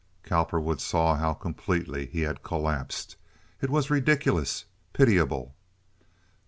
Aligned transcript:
Cowperwood 0.23 0.81
saw 0.81 1.15
how 1.15 1.35
completely 1.35 2.07
he 2.07 2.21
had 2.21 2.41
collapsed. 2.41 3.17
It 3.61 3.69
was 3.69 3.91
ridiculous, 3.91 4.65
pitiable. 4.93 5.53